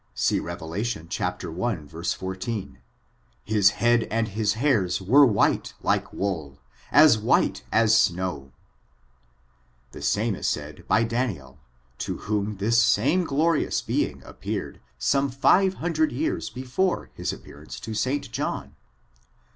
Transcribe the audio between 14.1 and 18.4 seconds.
appeared, some five hundred years before his appearance to St.